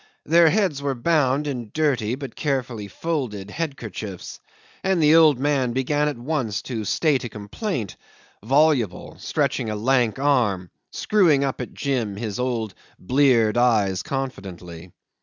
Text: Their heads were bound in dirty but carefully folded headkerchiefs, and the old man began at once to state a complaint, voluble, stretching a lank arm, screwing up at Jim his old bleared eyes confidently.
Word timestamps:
Their 0.25 0.49
heads 0.49 0.81
were 0.81 0.95
bound 0.95 1.45
in 1.45 1.69
dirty 1.71 2.15
but 2.15 2.35
carefully 2.35 2.87
folded 2.87 3.49
headkerchiefs, 3.49 4.39
and 4.83 4.99
the 4.99 5.13
old 5.13 5.37
man 5.37 5.73
began 5.73 6.07
at 6.07 6.17
once 6.17 6.63
to 6.63 6.85
state 6.85 7.23
a 7.23 7.29
complaint, 7.29 7.97
voluble, 8.43 9.17
stretching 9.19 9.69
a 9.69 9.75
lank 9.75 10.17
arm, 10.17 10.71
screwing 10.91 11.43
up 11.43 11.61
at 11.61 11.75
Jim 11.75 12.15
his 12.15 12.39
old 12.39 12.73
bleared 12.97 13.57
eyes 13.59 14.01
confidently. 14.01 14.91